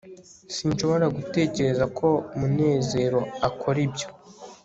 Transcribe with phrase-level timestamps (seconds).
[0.55, 2.09] sinshobora gutekereza ko
[2.39, 4.07] munezero akora ibyo